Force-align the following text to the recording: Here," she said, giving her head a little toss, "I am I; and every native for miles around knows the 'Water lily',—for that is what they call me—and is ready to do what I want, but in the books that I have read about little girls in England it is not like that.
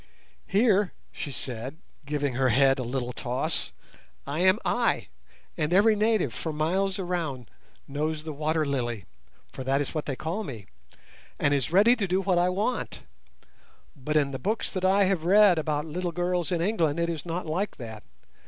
Here," 0.47 0.93
she 1.11 1.29
said, 1.31 1.77
giving 2.07 2.33
her 2.33 2.49
head 2.49 2.79
a 2.79 2.83
little 2.83 3.13
toss, 3.13 3.71
"I 4.25 4.39
am 4.39 4.57
I; 4.65 5.09
and 5.55 5.71
every 5.71 5.95
native 5.95 6.33
for 6.33 6.51
miles 6.51 6.97
around 6.97 7.51
knows 7.87 8.23
the 8.23 8.33
'Water 8.33 8.65
lily',—for 8.65 9.63
that 9.63 9.79
is 9.79 9.93
what 9.93 10.07
they 10.07 10.15
call 10.15 10.43
me—and 10.43 11.53
is 11.53 11.71
ready 11.71 11.95
to 11.97 12.07
do 12.07 12.19
what 12.19 12.39
I 12.39 12.49
want, 12.49 13.01
but 13.95 14.17
in 14.17 14.31
the 14.31 14.39
books 14.39 14.71
that 14.71 14.83
I 14.83 15.03
have 15.03 15.23
read 15.23 15.59
about 15.59 15.85
little 15.85 16.11
girls 16.11 16.51
in 16.51 16.61
England 16.61 16.99
it 16.99 17.07
is 17.07 17.23
not 17.23 17.45
like 17.45 17.77
that. 17.77 18.01